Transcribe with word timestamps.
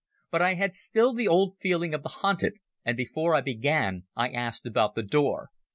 But 0.31 0.41
I 0.41 0.55
had 0.55 0.73
still 0.75 1.13
the 1.13 1.27
old 1.27 1.59
feeling 1.59 1.93
of 1.93 2.01
the 2.01 2.09
hunted, 2.09 2.57
and 2.83 2.97
before 2.97 3.35
I 3.35 3.41
began 3.41 4.05
I 4.15 4.29
asked 4.29 4.65
about 4.65 4.95
the 4.95 5.03
door. 5.03 5.51